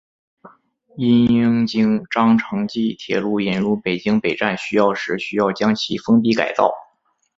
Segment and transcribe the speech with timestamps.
[0.97, 6.73] 因应京张城际铁路引入北京北站需要时需要将其封闭改造。